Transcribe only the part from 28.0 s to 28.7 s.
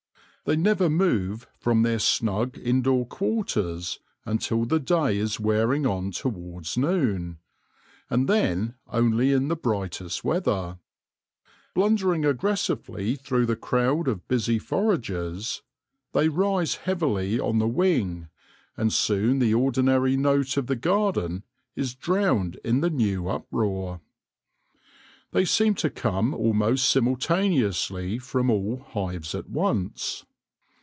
from